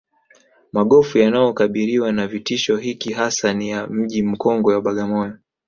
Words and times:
Magofu 0.73 1.17
yanayokabiriwa 1.17 2.11
na 2.11 2.27
kitisho 2.27 2.77
hiki 2.77 3.13
hasa 3.13 3.53
ni 3.53 3.69
ya 3.69 3.87
Mji 3.87 4.23
mkongwe 4.23 4.75
wa 4.75 4.81
Bagamoyo 4.81 5.33